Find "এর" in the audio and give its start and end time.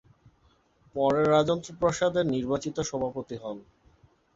2.17-2.25